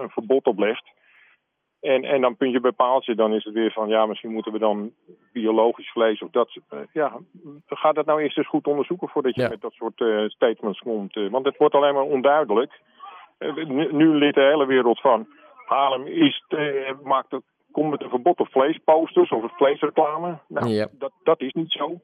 een 0.00 0.10
verbod 0.10 0.46
oplegt. 0.46 0.84
En, 1.80 2.04
en 2.04 2.20
dan 2.20 2.36
puntje 2.36 2.60
bij 2.60 2.72
paaltje, 2.72 3.14
dan 3.14 3.34
is 3.34 3.44
het 3.44 3.54
weer 3.54 3.72
van 3.72 3.88
ja, 3.88 4.06
misschien 4.06 4.32
moeten 4.32 4.52
we 4.52 4.58
dan 4.58 4.92
biologisch 5.32 5.90
vlees 5.90 6.22
of 6.22 6.30
dat. 6.30 6.58
Uh, 6.70 6.80
ja, 6.92 7.18
ga 7.66 7.92
dat 7.92 8.06
nou 8.06 8.22
eerst 8.22 8.36
eens 8.38 8.48
goed 8.48 8.66
onderzoeken 8.66 9.08
voordat 9.08 9.34
je 9.34 9.42
ja. 9.42 9.48
met 9.48 9.60
dat 9.60 9.72
soort 9.72 10.00
uh, 10.00 10.28
statements 10.28 10.78
komt. 10.78 11.16
Uh, 11.16 11.30
want 11.30 11.44
het 11.44 11.56
wordt 11.56 11.74
alleen 11.74 11.94
maar 11.94 12.02
onduidelijk. 12.02 12.80
nu, 13.54 13.92
nu 13.92 14.14
ligt 14.14 14.34
de 14.34 14.40
hele 14.40 14.66
wereld 14.66 15.00
van 15.00 15.26
Haarlem 15.66 16.06
is, 16.06 16.44
maakt 17.02 17.30
het, 17.30 17.42
komt 17.72 17.90
met 17.90 18.02
een 18.02 18.08
verbod 18.08 18.40
op 18.40 18.48
vleesposters 18.48 19.30
of 19.30 19.56
vleesreclame. 19.56 20.38
Nou, 20.48 20.68
ja. 20.68 20.88
dat, 20.92 21.12
dat 21.22 21.40
is 21.40 21.52
niet 21.52 21.70
zo. 21.70 22.00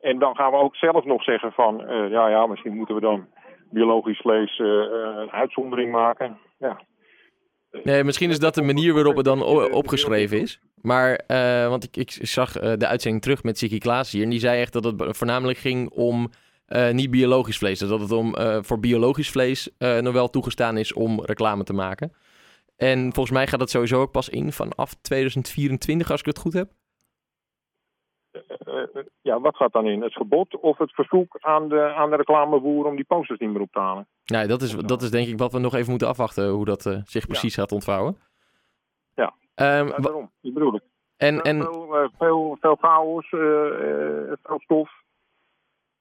En 0.00 0.18
dan 0.18 0.36
gaan 0.36 0.50
we 0.50 0.56
ook 0.56 0.76
zelf 0.76 1.04
nog 1.04 1.22
zeggen 1.22 1.52
van 1.52 1.84
ja, 2.10 2.28
ja, 2.28 2.46
misschien 2.46 2.76
moeten 2.76 2.94
we 2.94 3.00
dan 3.00 3.26
biologisch 3.70 4.20
vlees 4.20 4.58
een 4.58 5.30
uitzondering 5.30 5.92
maken. 5.92 6.38
Ja, 6.58 6.80
Nee, 7.84 8.04
misschien 8.04 8.30
is 8.30 8.38
dat 8.38 8.54
de 8.54 8.62
manier 8.62 8.94
waarop 8.94 9.16
het 9.16 9.24
dan 9.24 9.42
opgeschreven 9.72 10.40
is. 10.40 10.60
Maar, 10.80 11.20
uh, 11.26 11.68
want 11.68 11.84
ik, 11.84 11.96
ik 11.96 12.18
zag 12.20 12.62
uh, 12.62 12.72
de 12.76 12.86
uitzending 12.86 13.22
terug 13.22 13.42
met 13.42 13.58
Siki 13.58 13.78
Klaas 13.78 14.10
hier. 14.10 14.22
En 14.22 14.30
die 14.30 14.40
zei 14.40 14.60
echt 14.60 14.72
dat 14.72 14.84
het 14.84 14.94
voornamelijk 14.98 15.58
ging 15.58 15.90
om 15.90 16.30
uh, 16.68 16.90
niet 16.90 17.10
biologisch 17.10 17.58
vlees. 17.58 17.78
Dus 17.78 17.88
dat 17.88 18.00
het 18.00 18.12
om 18.12 18.34
voor 18.60 18.80
biologisch 18.80 19.30
vlees 19.30 19.68
nog 19.78 20.12
wel 20.12 20.30
toegestaan 20.30 20.76
is 20.76 20.92
om 20.92 21.24
reclame 21.24 21.64
te 21.64 21.72
maken. 21.72 22.12
En 22.76 23.12
volgens 23.12 23.30
mij 23.30 23.46
gaat 23.46 23.58
dat 23.58 23.70
sowieso 23.70 24.00
ook 24.00 24.10
pas 24.10 24.28
in 24.28 24.52
vanaf 24.52 24.94
2024, 25.02 26.10
als 26.10 26.20
ik 26.20 26.26
het 26.26 26.38
goed 26.38 26.52
heb. 26.52 26.70
Uh, 28.32 29.02
ja, 29.20 29.40
wat 29.40 29.56
gaat 29.56 29.72
dan 29.72 29.86
in? 29.86 30.02
Het 30.02 30.12
verbod 30.12 30.56
of 30.60 30.78
het 30.78 30.94
verzoek 30.94 31.36
aan 31.40 31.68
de, 31.68 31.92
aan 31.94 32.10
de 32.10 32.16
reclameboer 32.16 32.86
om 32.86 32.96
die 32.96 33.04
posters 33.04 33.38
niet 33.38 33.50
meer 33.50 33.60
op 33.60 33.72
te 33.72 33.78
halen? 33.78 34.06
Ja, 34.22 34.46
dat 34.46 34.62
is, 34.62 34.76
dat 34.76 35.02
is 35.02 35.10
denk 35.10 35.28
ik 35.28 35.38
wat 35.38 35.52
we 35.52 35.58
nog 35.58 35.74
even 35.74 35.90
moeten 35.90 36.08
afwachten, 36.08 36.48
hoe 36.48 36.64
dat 36.64 36.86
uh, 36.86 36.98
zich 37.04 37.26
precies 37.26 37.54
ja. 37.54 37.62
gaat 37.62 37.72
ontvouwen. 37.72 38.18
Ja, 39.14 39.34
um, 39.54 39.88
ja 39.88 39.96
daarom. 39.96 40.30
Dat 40.40 40.54
bedoel 40.54 40.74
ik. 40.74 40.82
En, 41.16 41.42
en... 41.42 41.62
Veel, 41.62 42.10
veel, 42.18 42.56
veel 42.60 42.76
chaos, 42.80 43.28
veel 44.42 44.58
stof. 44.58 44.90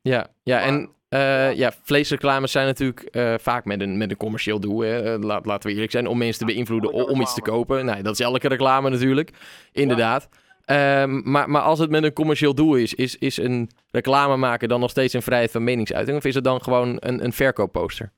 Ja, 0.01 0.27
ja 0.43 0.62
en 0.62 0.89
uh, 1.09 1.55
ja, 1.55 1.71
vleesreclames 1.71 2.51
zijn 2.51 2.65
natuurlijk 2.65 3.15
uh, 3.15 3.33
vaak 3.38 3.65
met 3.65 3.81
een, 3.81 3.98
met 3.98 4.12
een 4.12 4.17
commercieel 4.17 4.59
doel. 4.59 4.79
Hè. 4.79 5.17
Laat, 5.17 5.45
laten 5.45 5.69
we 5.69 5.74
eerlijk 5.74 5.91
zijn, 5.91 6.07
om 6.07 6.17
mensen 6.17 6.48
te 6.48 6.53
beïnvloeden 6.53 6.91
om, 6.91 7.01
om 7.01 7.21
iets 7.21 7.33
te 7.33 7.41
kopen. 7.41 7.86
Nee, 7.86 8.03
dat 8.03 8.13
is 8.13 8.19
elke 8.19 8.48
reclame 8.48 8.89
natuurlijk, 8.89 9.31
inderdaad. 9.71 10.29
Ja. 10.31 10.38
Um, 10.72 11.32
maar, 11.32 11.50
maar 11.50 11.62
als 11.62 11.80
het 11.80 11.90
met 11.90 12.04
een 12.04 12.14
commercieel 12.14 12.56
doel 12.56 12.76
is, 12.76 12.94
is, 12.94 13.18
is 13.18 13.38
een 13.38 13.70
reclame 13.92 14.38
maken 14.38 14.70
dan 14.70 14.80
nog 14.80 14.90
steeds 14.90 15.14
een 15.14 15.22
vrijheid 15.22 15.52
van 15.52 15.64
meningsuiting? 15.64 16.18
Of 16.18 16.26
is 16.26 16.36
het 16.36 16.44
dan 16.44 16.62
gewoon 16.62 16.98
een, 17.00 17.24
een 17.24 17.34
verkoopposter? 17.34 18.12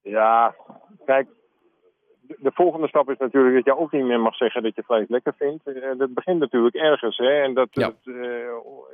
Ja, 0.00 0.54
kijk, 1.04 1.28
de 2.26 2.50
volgende 2.54 2.88
stap 2.88 3.10
is 3.10 3.18
natuurlijk 3.18 3.54
dat 3.54 3.64
je 3.64 3.80
ook 3.80 3.92
niet 3.92 4.04
meer 4.04 4.20
mag 4.20 4.34
zeggen 4.34 4.62
dat 4.62 4.74
je 4.74 4.82
vlees 4.82 5.08
lekker 5.08 5.34
vindt. 5.38 5.64
Dat 5.98 6.14
begint 6.14 6.38
natuurlijk 6.38 6.74
ergens. 6.74 7.16
Hè? 7.16 7.42
En 7.42 7.54
dat, 7.54 7.68
ja. 7.70 7.86
dat 7.86 8.14
uh, 8.14 8.40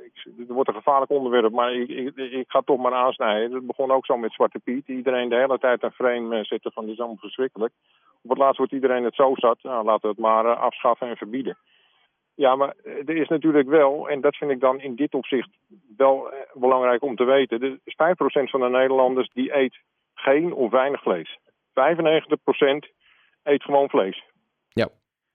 ik, 0.03 0.27
het 0.37 0.47
wordt 0.47 0.69
een 0.69 0.75
gevaarlijk 0.75 1.11
onderwerp, 1.11 1.51
maar 1.51 1.73
ik, 1.73 1.89
ik, 1.89 2.15
ik 2.15 2.49
ga 2.49 2.61
toch 2.61 2.79
maar 2.79 2.93
aansnijden. 2.93 3.53
Het 3.53 3.67
begon 3.67 3.91
ook 3.91 4.05
zo 4.05 4.17
met 4.17 4.33
Zwarte 4.33 4.59
Piet. 4.59 4.87
Iedereen 4.87 5.29
de 5.29 5.35
hele 5.35 5.59
tijd 5.59 5.83
een 5.83 5.91
frame 5.91 6.43
zetten 6.43 6.71
van 6.71 6.83
dit 6.83 6.93
is 6.93 6.99
allemaal 6.99 7.17
verschrikkelijk. 7.17 7.73
Op 8.21 8.29
het 8.29 8.39
laatst 8.39 8.57
wordt 8.57 8.73
iedereen 8.73 9.03
het 9.03 9.15
zo 9.15 9.31
zat. 9.35 9.57
Nou, 9.61 9.85
laten 9.85 10.01
we 10.01 10.07
het 10.07 10.17
maar 10.17 10.55
afschaffen 10.55 11.07
en 11.07 11.17
verbieden. 11.17 11.57
Ja, 12.35 12.55
maar 12.55 12.73
er 12.83 13.15
is 13.15 13.27
natuurlijk 13.27 13.67
wel, 13.67 14.09
en 14.09 14.21
dat 14.21 14.35
vind 14.35 14.51
ik 14.51 14.59
dan 14.59 14.79
in 14.79 14.95
dit 14.95 15.13
opzicht 15.13 15.49
wel 15.97 16.33
belangrijk 16.53 17.03
om 17.03 17.15
te 17.15 17.23
weten. 17.23 17.61
Er 17.61 17.77
is 17.83 17.95
5% 17.95 18.49
van 18.49 18.59
de 18.59 18.69
Nederlanders 18.69 19.29
die 19.33 19.55
eet 19.55 19.77
geen 20.13 20.53
of 20.53 20.71
weinig 20.71 21.01
vlees. 21.01 21.37
95% 21.73 21.73
eet 23.43 23.63
gewoon 23.63 23.89
vlees. 23.89 24.23
Ja. 24.69 24.89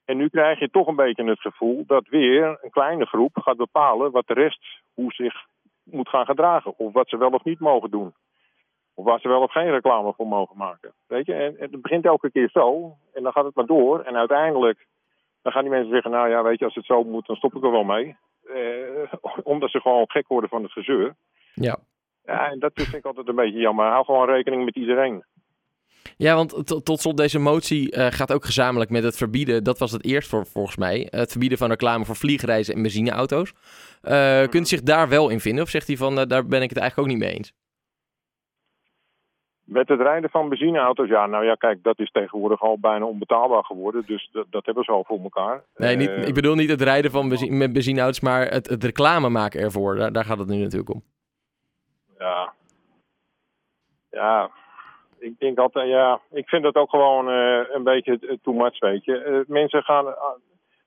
En 0.05 0.17
nu 0.17 0.29
krijg 0.29 0.59
je 0.59 0.71
toch 0.71 0.87
een 0.87 0.97
beetje 0.97 1.25
het 1.25 1.41
gevoel 1.41 1.85
dat 1.87 2.09
weer 2.09 2.59
een 2.63 2.71
kleine 2.71 3.07
groep 3.07 3.37
gaat 3.37 3.57
bepalen 3.57 4.11
wat 4.11 4.27
de 4.27 4.35
rest 4.35 4.67
hoe 4.95 5.13
zich 5.13 5.35
moet 5.85 6.09
gaan 6.09 6.25
gedragen. 6.25 6.79
Of 6.79 6.93
wat 6.93 7.09
ze 7.09 7.17
wel 7.17 7.31
of 7.31 7.45
niet 7.45 7.61
mogen 7.61 7.91
doen. 7.91 8.15
Of 8.95 9.05
waar 9.05 9.21
ze 9.21 9.29
wel 9.29 9.43
of 9.43 9.53
geen 9.53 9.71
reclame 9.71 10.13
voor 10.13 10.27
mogen 10.27 10.57
maken. 10.57 10.93
Weet 11.07 11.27
je, 11.27 11.35
en 11.35 11.57
het 11.59 11.83
begint 11.83 12.05
elke 12.05 12.31
keer 12.31 12.49
zo. 12.53 12.97
En 13.13 13.23
dan 13.23 13.33
gaat 13.33 13.45
het 13.45 13.55
maar 13.55 13.67
door. 13.67 14.01
En 14.01 14.17
uiteindelijk 14.17 14.87
dan 15.43 15.53
gaan 15.53 15.63
die 15.63 15.71
mensen 15.71 15.93
zeggen, 15.93 16.11
nou 16.11 16.29
ja, 16.29 16.43
weet 16.43 16.59
je, 16.59 16.65
als 16.65 16.75
het 16.75 16.85
zo 16.85 17.05
moet, 17.05 17.27
dan 17.27 17.37
stop 17.37 17.55
ik 17.55 17.63
er 17.63 17.71
wel 17.71 17.85
mee. 17.85 18.17
Eh, 18.55 19.13
omdat 19.53 19.71
ze 19.71 19.81
gewoon 19.81 20.11
gek 20.11 20.29
worden 20.29 20.51
van 20.51 20.63
het 20.63 20.73
gezeur. 20.73 21.15
Ja. 21.55 21.79
Ja, 22.25 22.51
en 22.51 22.59
dat 22.59 22.73
vind 22.75 22.95
ik 22.95 23.05
altijd 23.05 23.29
een 23.29 23.35
beetje 23.35 23.59
jammer. 23.59 23.87
Hou 23.87 24.05
gewoon 24.05 24.29
rekening 24.29 24.65
met 24.65 24.77
iedereen. 24.77 25.25
Ja, 26.17 26.35
want 26.35 26.85
tot 26.85 27.01
slot, 27.01 27.17
deze 27.17 27.39
motie 27.39 27.97
uh, 27.97 28.07
gaat 28.11 28.33
ook 28.33 28.45
gezamenlijk 28.45 28.91
met 28.91 29.03
het 29.03 29.17
verbieden, 29.17 29.65
dat 29.65 29.79
was 29.79 29.93
het 29.93 30.05
eerst 30.05 30.29
voor, 30.29 30.47
volgens 30.47 30.77
mij, 30.77 31.07
het 31.11 31.31
verbieden 31.31 31.59
van 31.59 31.69
reclame 31.69 32.05
voor 32.05 32.17
vliegreizen 32.17 32.75
en 32.75 32.83
benzineauto's. 32.83 33.53
Uh, 34.03 34.47
Kunt 34.49 34.65
u 34.65 34.69
zich 34.69 34.83
daar 34.83 35.09
wel 35.09 35.29
in 35.29 35.41
vinden 35.41 35.65
of 35.65 35.71
zegt 35.71 35.87
hij 35.87 35.97
van, 35.97 36.15
daar 36.15 36.47
ben 36.47 36.63
ik 36.63 36.69
het 36.69 36.79
eigenlijk 36.79 36.99
ook 36.99 37.07
niet 37.07 37.25
mee 37.25 37.37
eens? 37.37 37.53
Met 39.65 39.89
het 39.89 40.01
rijden 40.01 40.31
van 40.31 40.49
benzineauto's, 40.49 41.09
ja, 41.09 41.27
nou 41.27 41.45
ja, 41.45 41.55
kijk, 41.55 41.83
dat 41.83 41.99
is 41.99 42.11
tegenwoordig 42.11 42.63
al 42.63 42.79
bijna 42.79 43.05
onbetaalbaar 43.05 43.65
geworden. 43.65 44.03
Dus 44.07 44.29
dat, 44.33 44.47
dat 44.51 44.67
hebben 44.67 44.85
ze 44.85 44.93
al 44.93 45.05
voor 45.05 45.21
elkaar. 45.23 45.65
Nee, 45.77 45.97
niet, 45.97 46.11
ik 46.11 46.35
bedoel 46.35 46.55
niet 46.55 46.71
het 46.71 46.83
rijden 46.83 47.11
van 47.11 47.29
benzine, 47.29 47.57
met 47.57 47.73
benzineauto's, 47.73 48.21
maar 48.21 48.47
het, 48.47 48.69
het 48.69 48.85
reclame 48.85 49.29
maken 49.29 49.61
ervoor. 49.61 49.97
Daar, 49.97 50.13
daar 50.13 50.25
gaat 50.25 50.39
het 50.39 50.49
nu 50.49 50.63
natuurlijk 50.63 50.91
om. 50.91 51.03
Ja. 52.19 52.53
Ja, 54.11 54.51
ik 55.19 55.39
denk 55.39 55.59
altijd, 55.59 55.89
ja, 55.89 56.21
ik 56.31 56.49
vind 56.49 56.63
dat 56.63 56.75
ook 56.75 56.91
gewoon 56.91 57.31
uh, 57.31 57.61
een 57.73 57.83
beetje 57.83 58.39
too 58.43 58.55
much, 58.55 58.79
weet 58.79 59.05
je. 59.05 59.25
Uh, 59.25 59.41
mensen 59.47 59.83
gaan, 59.83 60.15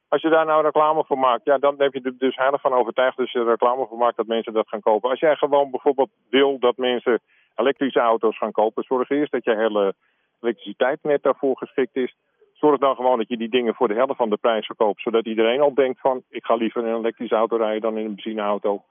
als 0.07 0.21
je 0.21 0.29
daar 0.29 0.45
nou 0.45 0.63
reclame 0.63 1.03
voor 1.05 1.17
maakt, 1.17 1.45
ja, 1.45 1.57
dan 1.57 1.75
heb 1.77 1.93
je 1.93 2.01
er 2.01 2.17
dus 2.17 2.35
heilig 2.35 2.61
van 2.61 2.73
overtuigd 2.73 3.17
dat 3.17 3.31
je 3.31 3.43
reclame 3.43 3.85
voor 3.87 3.97
maakt 3.97 4.17
dat 4.17 4.27
mensen 4.27 4.53
dat 4.53 4.67
gaan 4.67 4.81
kopen. 4.81 5.09
Als 5.09 5.19
jij 5.19 5.35
gewoon 5.35 5.71
bijvoorbeeld 5.71 6.09
wil 6.29 6.59
dat 6.59 6.77
mensen 6.77 7.19
elektrische 7.55 7.99
auto's 7.99 8.37
gaan 8.37 8.51
kopen, 8.51 8.83
zorg 8.83 9.09
eerst 9.09 9.31
dat 9.31 9.43
je 9.43 9.55
hele 9.55 9.93
elektriciteitsnet 10.41 11.23
daarvoor 11.23 11.57
geschikt 11.57 11.95
is. 11.95 12.15
Zorg 12.53 12.79
dan 12.79 12.95
gewoon 12.95 13.17
dat 13.17 13.27
je 13.27 13.37
die 13.37 13.49
dingen 13.49 13.75
voor 13.75 13.87
de 13.87 13.93
helft 13.93 14.15
van 14.15 14.29
de 14.29 14.37
prijs 14.37 14.65
verkoopt, 14.65 15.01
zodat 15.01 15.25
iedereen 15.25 15.61
al 15.61 15.73
denkt 15.73 15.99
van 15.99 16.23
ik 16.29 16.45
ga 16.45 16.55
liever 16.55 16.81
in 16.81 16.87
een 16.87 16.99
elektrische 16.99 17.35
auto 17.35 17.55
rijden 17.57 17.81
dan 17.81 17.97
in 17.97 18.05
een 18.05 18.15
benzineauto. 18.15 18.83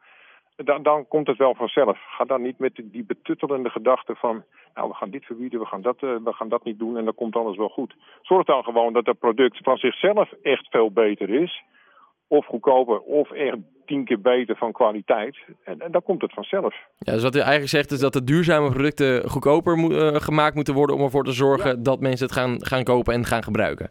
Dan, 0.64 0.82
dan 0.82 1.08
komt 1.08 1.26
het 1.26 1.36
wel 1.36 1.54
vanzelf. 1.54 1.98
Ga 2.16 2.24
dan 2.24 2.42
niet 2.42 2.58
met 2.58 2.80
die 2.84 3.04
betuttelende 3.04 3.70
gedachte 3.70 4.14
van 4.14 4.44
nou 4.74 4.88
we 4.88 4.94
gaan 4.94 5.10
dit 5.10 5.24
verbieden, 5.24 5.60
we 5.60 5.66
gaan 5.66 5.82
dat, 5.82 6.02
uh, 6.02 6.16
we 6.24 6.32
gaan 6.32 6.48
dat 6.48 6.64
niet 6.64 6.78
doen 6.78 6.96
en 6.96 7.04
dan 7.04 7.14
komt 7.14 7.36
alles 7.36 7.56
wel 7.56 7.68
goed. 7.68 7.94
Zorg 8.22 8.46
dan 8.46 8.62
gewoon 8.62 8.92
dat 8.92 9.06
het 9.06 9.18
product 9.18 9.58
van 9.62 9.76
zichzelf 9.76 10.32
echt 10.42 10.68
veel 10.70 10.90
beter 10.92 11.30
is 11.30 11.62
of 12.28 12.46
goedkoper 12.46 13.00
of 13.00 13.30
echt 13.30 13.56
tien 13.86 14.04
keer 14.04 14.20
beter 14.20 14.56
van 14.56 14.72
kwaliteit. 14.72 15.38
En, 15.64 15.80
en 15.80 15.92
dan 15.92 16.02
komt 16.02 16.22
het 16.22 16.32
vanzelf. 16.32 16.74
Ja, 16.98 17.12
dus 17.12 17.22
wat 17.22 17.34
u 17.34 17.38
eigenlijk 17.38 17.70
zegt 17.70 17.90
is 17.90 18.00
dat 18.00 18.12
de 18.12 18.24
duurzame 18.24 18.70
producten 18.70 19.30
goedkoper 19.30 19.76
mo 19.76 19.90
uh, 19.90 20.14
gemaakt 20.14 20.54
moeten 20.54 20.74
worden 20.74 20.96
om 20.96 21.02
ervoor 21.02 21.24
te 21.24 21.32
zorgen 21.32 21.70
ja. 21.70 21.82
dat 21.82 22.00
mensen 22.00 22.26
het 22.26 22.34
gaan, 22.34 22.64
gaan 22.64 22.84
kopen 22.84 23.14
en 23.14 23.24
gaan 23.24 23.42
gebruiken. 23.42 23.90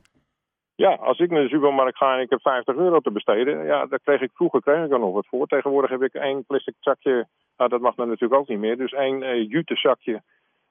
Ja, 0.86 0.94
als 0.94 1.20
ik 1.20 1.32
naar 1.32 1.42
de 1.42 1.50
supermarkt 1.50 1.98
ga 1.98 2.16
en 2.16 2.22
ik 2.22 2.30
heb 2.30 2.42
50 2.42 2.76
euro 2.76 3.00
te 3.00 3.12
besteden, 3.12 3.66
ja, 3.66 3.86
daar 3.86 4.00
kreeg 4.04 4.22
ik 4.22 4.32
vroeger 4.34 4.62
kreeg 4.62 4.86
ik 4.86 4.92
er 4.92 5.00
nog 5.00 5.14
wat 5.14 5.28
voor. 5.28 5.48
Tegenwoordig 5.48 5.90
heb 5.90 6.02
ik 6.04 6.14
één 6.14 6.46
plastic 6.46 6.74
zakje, 6.80 7.28
nou, 7.58 7.70
dat 7.70 7.82
mag 7.82 7.96
dan 7.96 8.08
natuurlijk 8.08 8.42
ook 8.42 8.48
niet 8.48 8.60
meer, 8.60 8.78
dus 8.78 8.92
één 8.92 9.22
uh, 9.22 9.50
jute 9.50 9.76
zakje 9.76 10.22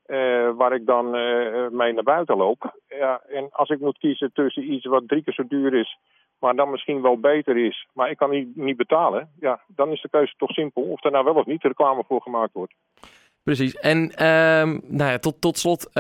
uh, 0.07 0.51
waar 0.57 0.73
ik 0.73 0.87
dan 0.87 1.17
uh, 1.17 1.69
mee 1.71 1.93
naar 1.93 2.03
buiten 2.03 2.37
loop. 2.37 2.79
Ja, 2.89 3.21
en 3.29 3.49
als 3.51 3.69
ik 3.69 3.81
moet 3.81 3.99
kiezen 3.99 4.33
tussen 4.33 4.73
iets 4.73 4.87
wat 4.87 5.09
drie 5.09 5.23
keer 5.23 5.35
zo 5.35 5.47
duur 5.47 5.75
is 5.75 5.99
maar 6.39 6.55
dan 6.57 6.71
misschien 6.71 7.03
wel 7.03 7.21
beter 7.21 7.57
is, 7.67 7.89
maar 7.93 8.11
ik 8.11 8.17
kan 8.17 8.31
niet, 8.31 8.57
niet 8.57 8.77
betalen, 8.77 9.31
ja, 9.41 9.61
dan 9.67 9.91
is 9.91 10.03
de 10.03 10.09
keuze 10.09 10.35
toch 10.37 10.51
simpel 10.51 10.83
of 10.83 11.05
er 11.05 11.11
nou 11.11 11.25
wel 11.25 11.35
of 11.35 11.47
niet 11.47 11.63
reclame 11.63 12.05
voor 12.07 12.23
gemaakt 12.23 12.53
wordt. 12.53 12.75
Precies. 13.43 13.75
En 13.75 13.99
um, 13.99 14.81
nou 14.85 15.11
ja, 15.11 15.19
tot, 15.19 15.41
tot 15.41 15.59
slot, 15.59 15.91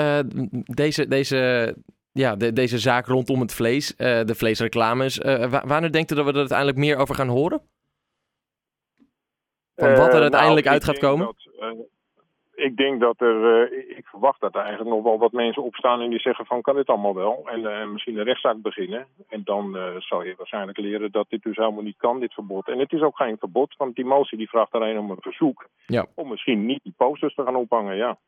deze, 0.64 1.08
deze, 1.08 1.74
ja, 2.18 2.36
de, 2.36 2.52
deze 2.52 2.78
zaak 2.78 3.06
rondom 3.06 3.40
het 3.40 3.54
vlees, 3.54 3.90
uh, 3.90 3.96
de 4.24 4.34
vleesreclames, 4.34 5.18
uh, 5.18 5.62
wanneer 5.64 5.92
denkt 5.92 6.10
u 6.10 6.14
dat 6.14 6.24
we 6.24 6.30
er 6.30 6.38
uiteindelijk 6.38 6.78
meer 6.78 6.96
over 6.96 7.14
gaan 7.14 7.28
horen? 7.28 7.60
Van 9.76 9.96
wat 9.96 10.14
er 10.14 10.20
uiteindelijk 10.20 10.64
nou, 10.64 10.76
uit 10.76 10.84
gaat 10.84 10.98
komen? 10.98 11.26
Dat, 11.26 11.76
ik 12.54 12.76
denk 12.76 13.00
dat 13.00 13.20
er, 13.20 13.72
ik 13.96 14.06
verwacht 14.06 14.40
dat 14.40 14.54
er 14.54 14.60
eigenlijk 14.60 14.90
nog 14.90 15.02
wel 15.02 15.18
wat 15.18 15.32
mensen 15.32 15.62
opstaan 15.62 16.00
en 16.00 16.10
die 16.10 16.18
zeggen 16.18 16.46
van 16.46 16.62
kan 16.62 16.74
dit 16.74 16.86
allemaal 16.86 17.14
wel. 17.14 17.48
En 17.48 17.60
uh, 17.60 17.86
misschien 17.86 18.18
een 18.18 18.24
rechtszaak 18.24 18.62
beginnen. 18.62 19.06
En 19.28 19.40
dan 19.44 19.76
uh, 19.76 19.82
zal 19.98 20.24
je 20.24 20.34
waarschijnlijk 20.36 20.78
leren 20.78 21.12
dat 21.12 21.26
dit 21.28 21.42
dus 21.42 21.56
helemaal 21.56 21.82
niet 21.82 21.96
kan, 21.96 22.20
dit 22.20 22.34
verbod. 22.34 22.68
En 22.68 22.78
het 22.78 22.92
is 22.92 23.00
ook 23.00 23.16
geen 23.16 23.36
verbod, 23.38 23.74
want 23.76 23.94
die 23.94 24.04
motie 24.04 24.38
die 24.38 24.48
vraagt 24.48 24.72
alleen 24.72 24.98
om 24.98 25.10
een 25.10 25.20
verzoek. 25.20 25.68
Ja. 25.86 26.06
Om 26.14 26.28
misschien 26.28 26.66
niet 26.66 26.82
die 26.82 26.94
posters 26.96 27.34
te 27.34 27.42
gaan 27.42 27.56
ophangen, 27.56 27.96
ja. 27.96 28.18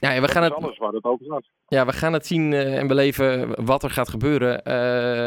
Ja, 0.00 0.20
we 0.20 0.28
gaan 0.28 0.42
het, 0.42 0.52
alles 0.52 0.78
waar 0.78 0.92
het 0.92 1.04
over 1.04 1.26
gaat. 1.26 1.48
Ja, 1.66 1.86
we 1.86 1.92
gaan 1.92 2.12
het 2.12 2.26
zien 2.26 2.52
en 2.52 2.86
beleven 2.86 3.64
wat 3.64 3.82
er 3.82 3.90
gaat 3.90 4.08
gebeuren. 4.08 4.60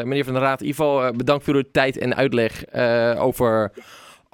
meneer 0.08 0.24
Van 0.24 0.32
der 0.32 0.42
Raad, 0.42 0.60
in 0.60 0.66
ieder 0.66 0.84
geval 0.84 1.12
bedankt 1.12 1.44
voor 1.44 1.54
uw 1.54 1.70
tijd 1.72 1.98
en 1.98 2.16
uitleg 2.16 2.64
over... 3.18 3.72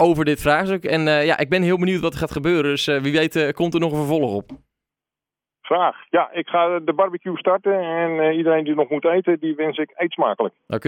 Over 0.03 0.25
dit 0.25 0.41
vraagstuk. 0.41 0.85
En 0.85 1.01
ja, 1.01 1.39
ik 1.39 1.49
ben 1.49 1.63
heel 1.63 1.79
benieuwd 1.79 2.01
wat 2.01 2.13
er 2.13 2.19
gaat 2.19 2.31
gebeuren. 2.31 2.71
Dus 2.71 2.87
wie 2.87 3.13
weet 3.13 3.53
komt 3.53 3.75
er 3.75 3.81
nog 3.81 3.93
een 3.93 3.99
vervolg 3.99 4.35
op. 4.35 4.51
Graag. 5.61 5.97
Ja, 6.11 6.31
ik 6.33 6.49
ga 6.49 6.79
de 6.79 6.93
barbecue 6.93 7.37
starten. 7.39 7.81
En 7.81 8.33
iedereen 8.33 8.65
die 8.65 8.75
nog 8.75 8.89
moet 8.89 9.05
eten, 9.05 9.41
die 9.41 9.55
wens 9.55 9.79
ik 9.79 9.93
eet 9.97 10.13
smakelijk. 10.13 10.55
Okay. 10.67 10.79